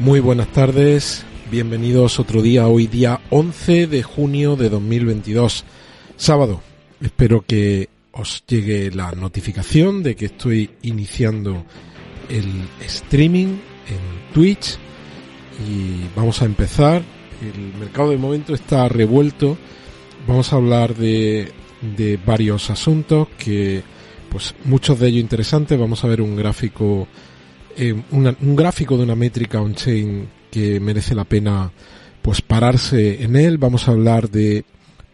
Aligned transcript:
Muy 0.00 0.20
buenas 0.20 0.48
tardes, 0.48 1.26
bienvenidos 1.50 2.18
otro 2.18 2.40
día, 2.40 2.66
hoy 2.66 2.86
día 2.86 3.20
11 3.28 3.86
de 3.86 4.02
junio 4.02 4.56
de 4.56 4.70
2022, 4.70 5.62
sábado. 6.16 6.62
Espero 7.02 7.44
que 7.46 7.90
os 8.12 8.42
llegue 8.46 8.90
la 8.92 9.12
notificación 9.12 10.02
de 10.02 10.16
que 10.16 10.24
estoy 10.24 10.70
iniciando 10.80 11.66
el 12.30 12.46
streaming 12.80 13.48
en 13.48 14.32
Twitch 14.32 14.78
y 15.68 16.08
vamos 16.16 16.40
a 16.40 16.46
empezar. 16.46 17.02
El 17.42 17.78
mercado 17.78 18.08
de 18.08 18.16
momento 18.16 18.54
está 18.54 18.88
revuelto. 18.88 19.58
Vamos 20.26 20.50
a 20.54 20.56
hablar 20.56 20.94
de, 20.94 21.52
de 21.94 22.16
varios 22.16 22.70
asuntos 22.70 23.28
que, 23.36 23.82
pues 24.30 24.54
muchos 24.64 24.98
de 24.98 25.08
ellos 25.08 25.20
interesantes. 25.20 25.78
Vamos 25.78 26.02
a 26.04 26.08
ver 26.08 26.22
un 26.22 26.36
gráfico 26.36 27.06
eh, 27.76 27.94
un 28.10 28.56
gráfico 28.56 28.96
de 28.96 29.04
una 29.04 29.16
métrica 29.16 29.60
on-chain 29.60 30.28
que 30.50 30.80
merece 30.80 31.14
la 31.14 31.24
pena 31.24 31.72
pues 32.22 32.42
pararse 32.42 33.22
en 33.22 33.36
él. 33.36 33.58
Vamos 33.58 33.88
a 33.88 33.92
hablar 33.92 34.30
de 34.30 34.64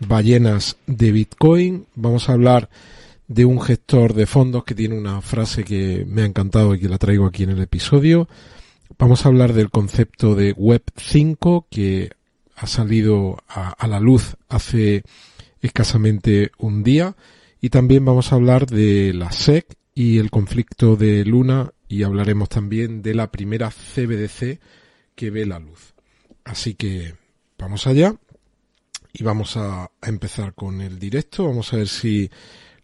ballenas 0.00 0.76
de 0.86 1.12
Bitcoin. 1.12 1.86
Vamos 1.94 2.28
a 2.28 2.32
hablar 2.32 2.70
de 3.26 3.44
un 3.44 3.60
gestor 3.60 4.14
de 4.14 4.26
fondos 4.26 4.64
que 4.64 4.74
tiene 4.74 4.96
una 4.96 5.20
frase 5.20 5.64
que 5.64 6.04
me 6.06 6.22
ha 6.22 6.26
encantado 6.26 6.74
y 6.74 6.80
que 6.80 6.88
la 6.88 6.98
traigo 6.98 7.26
aquí 7.26 7.44
en 7.44 7.50
el 7.50 7.62
episodio. 7.62 8.28
Vamos 8.98 9.24
a 9.24 9.28
hablar 9.28 9.52
del 9.52 9.70
concepto 9.70 10.34
de 10.34 10.52
Web 10.52 10.82
5 10.96 11.66
que 11.70 12.10
ha 12.56 12.66
salido 12.66 13.38
a, 13.48 13.70
a 13.70 13.86
la 13.88 13.98
luz 13.98 14.36
hace 14.48 15.02
escasamente 15.60 16.52
un 16.58 16.82
día. 16.82 17.16
Y 17.60 17.70
también 17.70 18.04
vamos 18.04 18.30
a 18.30 18.36
hablar 18.36 18.66
de 18.66 19.12
la 19.14 19.32
SEC 19.32 19.66
y 19.94 20.18
el 20.18 20.30
conflicto 20.30 20.96
de 20.96 21.24
Luna 21.24 21.72
y 21.88 22.02
hablaremos 22.02 22.48
también 22.48 23.02
de 23.02 23.14
la 23.14 23.30
primera 23.30 23.70
CBDC 23.70 24.60
que 25.14 25.30
ve 25.30 25.46
la 25.46 25.58
luz. 25.58 25.94
Así 26.44 26.74
que 26.74 27.14
vamos 27.58 27.86
allá 27.86 28.14
y 29.12 29.22
vamos 29.22 29.56
a, 29.56 29.90
empezar 30.02 30.54
con 30.54 30.80
el 30.80 30.98
directo. 30.98 31.46
Vamos 31.46 31.72
a 31.72 31.76
ver 31.76 31.88
si 31.88 32.30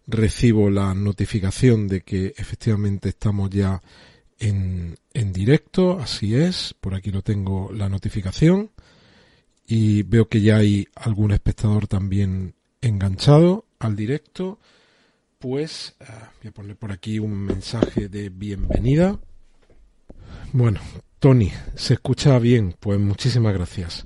recibo 0.06 0.70
la 0.70 0.94
notificación 0.94 1.88
de 1.88 2.02
que 2.02 2.34
efectivamente 2.36 3.10
estamos 3.10 3.50
ya 3.50 3.82
en, 4.38 4.96
en 5.12 5.32
directo. 5.32 5.98
Así 5.98 6.34
es, 6.34 6.74
por 6.80 6.94
aquí 6.94 7.10
lo 7.10 7.22
tengo 7.22 7.70
la 7.72 7.88
notificación 7.88 8.70
y 9.66 10.02
veo 10.02 10.28
que 10.28 10.40
ya 10.40 10.56
hay 10.56 10.88
algún 10.94 11.32
espectador 11.32 11.86
también 11.86 12.54
enganchado 12.80 13.66
al 13.78 13.96
directo 13.96 14.58
pues 15.40 15.96
voy 16.42 16.48
a 16.48 16.52
poner 16.52 16.76
por 16.76 16.92
aquí 16.92 17.18
un 17.18 17.32
mensaje 17.32 18.10
de 18.10 18.28
bienvenida. 18.28 19.18
Bueno, 20.52 20.80
Tony, 21.18 21.50
se 21.74 21.94
escucha 21.94 22.38
bien, 22.38 22.76
pues 22.78 23.00
muchísimas 23.00 23.54
gracias. 23.54 24.04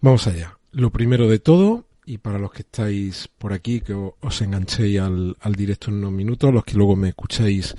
Vamos 0.00 0.26
allá. 0.26 0.58
Lo 0.70 0.90
primero 0.90 1.28
de 1.28 1.40
todo, 1.40 1.84
y 2.06 2.16
para 2.16 2.38
los 2.38 2.52
que 2.52 2.62
estáis 2.62 3.28
por 3.36 3.52
aquí, 3.52 3.82
que 3.82 3.92
os 3.92 4.40
enganchéis 4.40 5.00
al, 5.00 5.36
directo 5.54 5.90
en 5.90 5.98
unos 5.98 6.12
minutos, 6.12 6.54
los 6.54 6.64
que 6.64 6.78
luego 6.78 6.96
me 6.96 7.10
escuchéis 7.10 7.74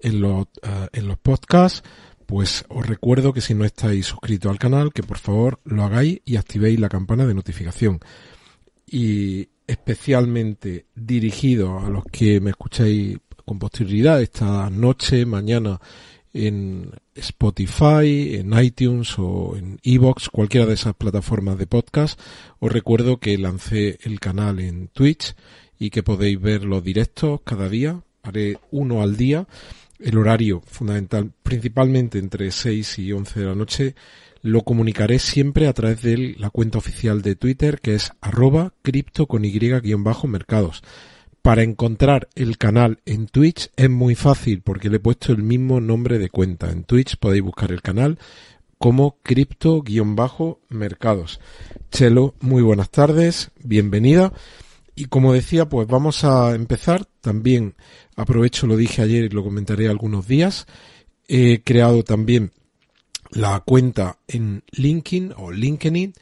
en 0.00 0.22
los, 0.22 0.46
eh, 0.62 0.88
en 0.94 1.06
los 1.06 1.18
podcasts, 1.18 1.82
pues 2.24 2.64
os 2.70 2.86
recuerdo 2.86 3.34
que 3.34 3.42
si 3.42 3.52
no 3.52 3.66
estáis 3.66 4.06
suscritos 4.06 4.50
al 4.50 4.58
canal, 4.58 4.94
que 4.94 5.02
por 5.02 5.18
favor 5.18 5.60
lo 5.64 5.84
hagáis 5.84 6.22
y 6.24 6.36
activéis 6.36 6.80
la 6.80 6.88
campana 6.88 7.26
de 7.26 7.34
notificación. 7.34 8.00
Y 8.90 9.48
especialmente 9.66 10.86
dirigido 10.94 11.78
a 11.78 11.90
los 11.90 12.04
que 12.04 12.40
me 12.40 12.50
escucháis 12.50 13.18
con 13.44 13.58
posterioridad 13.58 14.20
esta 14.22 14.70
noche, 14.70 15.26
mañana 15.26 15.80
en 16.32 16.90
Spotify, 17.14 18.36
en 18.36 18.52
iTunes 18.58 19.18
o 19.18 19.56
en 19.56 19.78
Evox, 19.82 20.28
cualquiera 20.28 20.66
de 20.66 20.74
esas 20.74 20.94
plataformas 20.94 21.58
de 21.58 21.66
podcast. 21.66 22.20
Os 22.60 22.70
recuerdo 22.70 23.18
que 23.18 23.38
lancé 23.38 23.98
el 24.02 24.20
canal 24.20 24.60
en 24.60 24.88
Twitch 24.88 25.34
y 25.78 25.90
que 25.90 26.02
podéis 26.02 26.40
ver 26.40 26.64
los 26.64 26.82
directos 26.82 27.40
cada 27.44 27.68
día. 27.68 28.02
Haré 28.22 28.58
uno 28.70 29.02
al 29.02 29.16
día. 29.16 29.46
El 29.98 30.16
horario 30.16 30.62
fundamental, 30.64 31.32
principalmente 31.42 32.18
entre 32.18 32.52
6 32.52 33.00
y 33.00 33.12
11 33.12 33.40
de 33.40 33.46
la 33.46 33.54
noche, 33.54 33.94
lo 34.42 34.62
comunicaré 34.62 35.18
siempre 35.18 35.66
a 35.66 35.72
través 35.72 36.02
de 36.02 36.36
la 36.38 36.50
cuenta 36.50 36.78
oficial 36.78 37.22
de 37.22 37.34
Twitter 37.36 37.80
que 37.80 37.94
es 37.94 38.12
arroba 38.20 38.74
cripto 38.82 39.26
con 39.26 39.44
y 39.44 39.94
bajo 39.94 40.26
mercados. 40.26 40.82
Para 41.42 41.62
encontrar 41.62 42.28
el 42.34 42.58
canal 42.58 42.98
en 43.06 43.26
Twitch 43.26 43.70
es 43.76 43.88
muy 43.88 44.14
fácil 44.14 44.60
porque 44.62 44.90
le 44.90 44.96
he 44.96 45.00
puesto 45.00 45.32
el 45.32 45.42
mismo 45.42 45.80
nombre 45.80 46.18
de 46.18 46.28
cuenta. 46.28 46.70
En 46.70 46.84
Twitch 46.84 47.16
podéis 47.16 47.42
buscar 47.42 47.72
el 47.72 47.80
canal 47.80 48.18
como 48.76 49.16
cripto-mercados. 49.22 51.40
Chelo, 51.90 52.34
muy 52.40 52.62
buenas 52.62 52.90
tardes, 52.90 53.50
bienvenida. 53.62 54.34
Y 54.94 55.06
como 55.06 55.32
decía, 55.32 55.66
pues 55.68 55.88
vamos 55.88 56.24
a 56.24 56.54
empezar. 56.54 57.06
También 57.20 57.74
aprovecho, 58.16 58.66
lo 58.66 58.76
dije 58.76 59.02
ayer 59.02 59.24
y 59.24 59.28
lo 59.28 59.44
comentaré 59.44 59.88
algunos 59.88 60.26
días. 60.26 60.66
He 61.28 61.62
creado 61.62 62.02
también 62.04 62.52
la 63.30 63.60
cuenta 63.60 64.18
en 64.26 64.62
LinkedIn 64.72 65.34
o 65.36 65.50
LinkedIn 65.50 66.14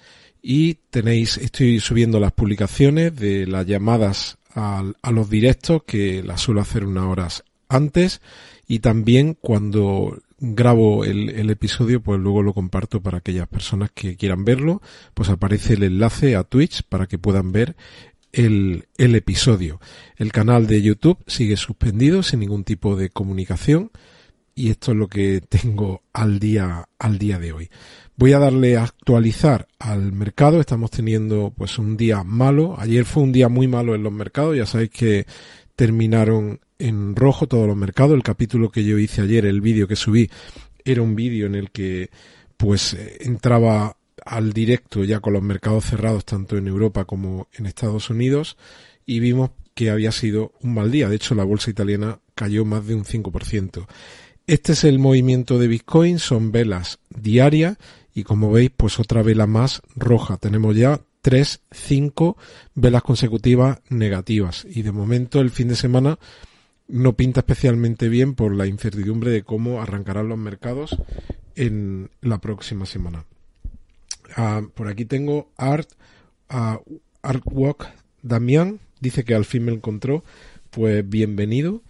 y 0.42 0.74
tenéis, 0.90 1.38
estoy 1.38 1.80
subiendo 1.80 2.20
las 2.20 2.32
publicaciones 2.32 3.16
de 3.16 3.46
las 3.46 3.66
llamadas 3.66 4.38
a, 4.54 4.84
los 5.10 5.28
directos 5.28 5.82
que 5.84 6.22
las 6.22 6.40
suelo 6.40 6.60
hacer 6.60 6.84
unas 6.84 7.04
horas 7.04 7.44
antes. 7.68 8.20
Y 8.68 8.78
también 8.78 9.36
cuando 9.40 10.18
grabo 10.38 11.04
el, 11.04 11.30
el, 11.30 11.50
episodio 11.50 12.00
pues 12.00 12.20
luego 12.20 12.42
lo 12.42 12.52
comparto 12.52 13.00
para 13.02 13.18
aquellas 13.18 13.48
personas 13.48 13.90
que 13.92 14.16
quieran 14.16 14.44
verlo. 14.44 14.82
Pues 15.14 15.28
aparece 15.30 15.74
el 15.74 15.82
enlace 15.82 16.36
a 16.36 16.44
Twitch 16.44 16.82
para 16.84 17.06
que 17.06 17.18
puedan 17.18 17.52
ver 17.52 17.76
el, 18.32 18.86
el 18.98 19.14
episodio. 19.14 19.80
El 20.16 20.30
canal 20.30 20.66
de 20.66 20.82
YouTube 20.82 21.18
sigue 21.26 21.56
suspendido 21.56 22.22
sin 22.22 22.40
ningún 22.40 22.64
tipo 22.64 22.96
de 22.96 23.10
comunicación 23.10 23.90
y 24.56 24.70
esto 24.70 24.92
es 24.92 24.96
lo 24.96 25.06
que 25.06 25.42
tengo 25.48 26.02
al 26.14 26.40
día 26.40 26.88
al 26.98 27.18
día 27.18 27.38
de 27.38 27.52
hoy. 27.52 27.70
Voy 28.16 28.32
a 28.32 28.38
darle 28.38 28.78
a 28.78 28.84
actualizar 28.84 29.68
al 29.78 30.12
mercado. 30.12 30.58
Estamos 30.58 30.90
teniendo 30.90 31.52
pues 31.54 31.78
un 31.78 31.98
día 31.98 32.24
malo. 32.24 32.74
Ayer 32.78 33.04
fue 33.04 33.22
un 33.22 33.32
día 33.32 33.50
muy 33.50 33.68
malo 33.68 33.94
en 33.94 34.02
los 34.02 34.12
mercados. 34.12 34.56
Ya 34.56 34.64
sabéis 34.64 34.90
que 34.90 35.26
terminaron 35.76 36.60
en 36.78 37.14
rojo 37.14 37.46
todos 37.46 37.66
los 37.66 37.76
mercados. 37.76 38.14
El 38.14 38.22
capítulo 38.22 38.70
que 38.70 38.82
yo 38.82 38.98
hice 38.98 39.20
ayer, 39.20 39.44
el 39.44 39.60
vídeo 39.60 39.86
que 39.86 39.94
subí, 39.94 40.30
era 40.86 41.02
un 41.02 41.14
vídeo 41.14 41.46
en 41.46 41.54
el 41.54 41.70
que 41.70 42.08
pues 42.56 42.96
entraba 43.20 43.98
al 44.24 44.54
directo 44.54 45.04
ya 45.04 45.20
con 45.20 45.34
los 45.34 45.42
mercados 45.42 45.84
cerrados 45.84 46.24
tanto 46.24 46.56
en 46.56 46.66
Europa 46.66 47.04
como 47.04 47.48
en 47.52 47.66
Estados 47.66 48.08
Unidos 48.08 48.56
y 49.04 49.20
vimos 49.20 49.50
que 49.74 49.90
había 49.90 50.10
sido 50.10 50.52
un 50.62 50.72
mal 50.72 50.90
día. 50.90 51.10
De 51.10 51.16
hecho, 51.16 51.34
la 51.34 51.44
bolsa 51.44 51.70
italiana 51.70 52.18
cayó 52.34 52.64
más 52.64 52.86
de 52.86 52.94
un 52.94 53.04
5%. 53.04 53.86
Este 54.46 54.74
es 54.74 54.84
el 54.84 55.00
movimiento 55.00 55.58
de 55.58 55.66
Bitcoin, 55.66 56.20
son 56.20 56.52
velas 56.52 57.00
diarias 57.10 57.78
y 58.14 58.22
como 58.22 58.52
veis 58.52 58.70
pues 58.76 59.00
otra 59.00 59.22
vela 59.22 59.48
más 59.48 59.82
roja. 59.96 60.36
Tenemos 60.36 60.76
ya 60.76 61.00
tres, 61.20 61.62
cinco 61.72 62.36
velas 62.76 63.02
consecutivas 63.02 63.80
negativas 63.88 64.64
y 64.70 64.82
de 64.82 64.92
momento 64.92 65.40
el 65.40 65.50
fin 65.50 65.66
de 65.66 65.74
semana 65.74 66.20
no 66.86 67.16
pinta 67.16 67.40
especialmente 67.40 68.08
bien 68.08 68.36
por 68.36 68.54
la 68.54 68.68
incertidumbre 68.68 69.32
de 69.32 69.42
cómo 69.42 69.82
arrancarán 69.82 70.28
los 70.28 70.38
mercados 70.38 70.96
en 71.56 72.10
la 72.20 72.38
próxima 72.38 72.86
semana. 72.86 73.24
Ah, 74.36 74.62
por 74.74 74.86
aquí 74.86 75.06
tengo 75.06 75.50
Art, 75.56 75.90
uh, 76.50 76.78
Artwalk 77.20 77.88
Damián, 78.22 78.78
dice 79.00 79.24
que 79.24 79.34
al 79.34 79.44
fin 79.44 79.64
me 79.64 79.72
encontró, 79.72 80.22
pues 80.70 81.08
bienvenido. 81.08 81.82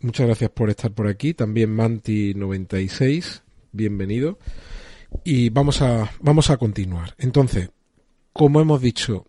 Muchas 0.00 0.26
gracias 0.26 0.50
por 0.50 0.68
estar 0.68 0.92
por 0.92 1.06
aquí. 1.08 1.32
También 1.32 1.74
Manti96, 1.74 3.40
bienvenido. 3.72 4.38
Y 5.24 5.48
vamos 5.48 5.80
a, 5.80 6.10
vamos 6.20 6.50
a 6.50 6.58
continuar. 6.58 7.14
Entonces, 7.18 7.70
como 8.32 8.60
hemos 8.60 8.82
dicho, 8.82 9.26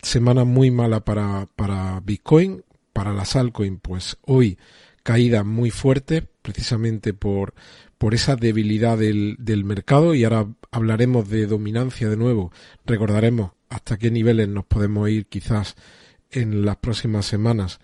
semana 0.00 0.44
muy 0.44 0.70
mala 0.70 1.04
para, 1.04 1.48
para 1.56 1.98
Bitcoin, 2.00 2.62
para 2.92 3.12
las 3.12 3.34
altcoins, 3.34 3.80
pues 3.82 4.16
hoy 4.22 4.56
caída 5.02 5.42
muy 5.42 5.70
fuerte, 5.70 6.22
precisamente 6.42 7.12
por, 7.12 7.54
por 7.98 8.14
esa 8.14 8.36
debilidad 8.36 8.96
del, 8.96 9.34
del 9.40 9.64
mercado. 9.64 10.14
Y 10.14 10.22
ahora 10.22 10.46
hablaremos 10.70 11.28
de 11.28 11.46
dominancia 11.46 12.08
de 12.08 12.16
nuevo. 12.16 12.52
Recordaremos 12.86 13.50
hasta 13.68 13.98
qué 13.98 14.12
niveles 14.12 14.48
nos 14.48 14.64
podemos 14.64 15.08
ir 15.10 15.26
quizás 15.26 15.74
en 16.30 16.64
las 16.64 16.76
próximas 16.76 17.26
semanas 17.26 17.80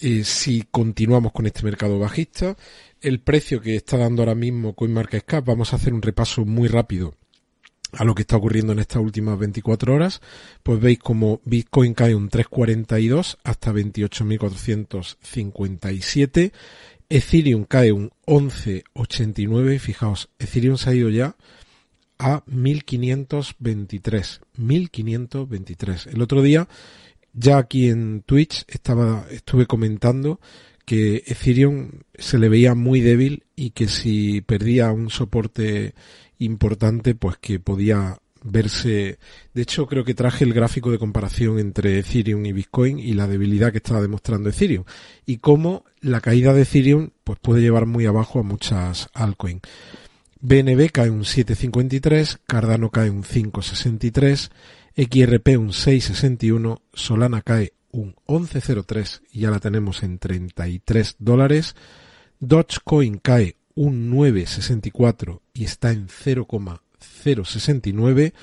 eh, 0.00 0.24
si 0.24 0.64
continuamos 0.70 1.32
con 1.32 1.46
este 1.46 1.62
mercado 1.62 1.98
bajista. 1.98 2.56
El 3.00 3.20
precio 3.20 3.60
que 3.60 3.76
está 3.76 3.96
dando 3.96 4.22
ahora 4.22 4.34
mismo 4.34 4.74
CoinMarketCap, 4.74 5.44
vamos 5.44 5.72
a 5.72 5.76
hacer 5.76 5.94
un 5.94 6.02
repaso 6.02 6.44
muy 6.44 6.68
rápido 6.68 7.14
a 7.92 8.04
lo 8.04 8.14
que 8.14 8.22
está 8.22 8.36
ocurriendo 8.36 8.72
en 8.72 8.80
estas 8.80 9.02
últimas 9.02 9.38
24 9.38 9.94
horas, 9.94 10.20
pues 10.62 10.80
veis 10.80 10.98
como 10.98 11.40
Bitcoin 11.44 11.94
cae 11.94 12.14
un 12.14 12.28
3.42 12.28 13.38
hasta 13.44 13.72
28.457, 13.72 16.52
Ethereum 17.08 17.64
cae 17.64 17.92
un 17.92 18.10
11.89, 18.26 19.78
fijaos, 19.78 20.28
Ethereum 20.38 20.76
se 20.76 20.90
ha 20.90 20.94
ido 20.94 21.08
ya 21.10 21.36
a 22.18 22.42
1523. 22.46 24.40
1523. 24.56 26.06
El 26.06 26.22
otro 26.22 26.42
día, 26.42 26.68
ya 27.34 27.58
aquí 27.58 27.88
en 27.88 28.22
Twitch, 28.22 28.64
estaba, 28.68 29.26
estuve 29.30 29.66
comentando 29.66 30.40
que 30.84 31.24
Ethereum 31.26 31.90
se 32.14 32.38
le 32.38 32.48
veía 32.48 32.74
muy 32.74 33.00
débil 33.00 33.44
y 33.56 33.70
que 33.70 33.88
si 33.88 34.40
perdía 34.40 34.92
un 34.92 35.10
soporte 35.10 35.94
importante, 36.38 37.14
pues 37.14 37.36
que 37.38 37.58
podía 37.58 38.18
verse. 38.42 39.18
De 39.54 39.62
hecho, 39.62 39.86
creo 39.86 40.04
que 40.04 40.14
traje 40.14 40.44
el 40.44 40.52
gráfico 40.52 40.90
de 40.90 40.98
comparación 40.98 41.58
entre 41.58 41.98
Ethereum 41.98 42.44
y 42.46 42.52
Bitcoin 42.52 42.98
y 42.98 43.14
la 43.14 43.26
debilidad 43.26 43.72
que 43.72 43.78
estaba 43.78 44.02
demostrando 44.02 44.50
Ethereum 44.50 44.84
y 45.26 45.38
cómo 45.38 45.84
la 46.00 46.20
caída 46.20 46.52
de 46.52 46.62
Ethereum 46.62 47.10
pues 47.24 47.38
puede 47.40 47.62
llevar 47.62 47.86
muy 47.86 48.06
abajo 48.06 48.38
a 48.38 48.42
muchas 48.42 49.08
altcoins. 49.14 49.62
BNB 50.40 50.90
cae 50.92 51.08
un 51.08 51.22
7.53, 51.22 52.40
Cardano 52.46 52.90
cae 52.90 53.08
un 53.08 53.24
5.63, 53.24 54.50
XRP 54.96 55.58
un 55.58 55.70
6.61, 55.70 56.80
Solana 56.92 57.42
cae 57.42 57.72
un 57.90 58.14
11.03 58.26 59.22
y 59.32 59.40
ya 59.40 59.50
la 59.50 59.58
tenemos 59.58 60.04
en 60.04 60.18
33 60.18 61.16
dólares. 61.18 61.74
Dogecoin 62.38 63.18
cae 63.18 63.56
un 63.74 64.12
9.64 64.12 65.40
y 65.52 65.64
está 65.64 65.90
en 65.90 66.06
0,069. 66.08 68.34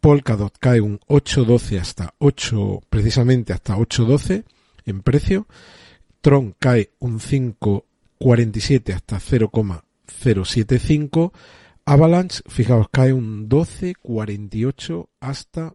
Polkadot 0.00 0.56
cae 0.58 0.80
un 0.80 1.00
8.12 1.08 1.80
hasta 1.80 2.14
8, 2.18 2.82
precisamente 2.88 3.52
hasta 3.52 3.76
8.12 3.76 4.44
en 4.84 5.02
precio. 5.02 5.48
Tron 6.20 6.54
cae 6.58 6.92
un 7.00 7.18
5.47 7.18 8.94
hasta 8.94 9.18
0,075. 9.18 11.32
Avalanche, 11.84 12.42
fijaos, 12.46 12.86
cae 12.90 13.12
un 13.12 13.48
12.48 13.48 15.08
hasta 15.20 15.74